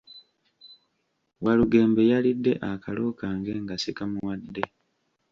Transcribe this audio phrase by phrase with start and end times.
[1.43, 4.63] Walugembe yalidde akalo kange nga sikamuwadde.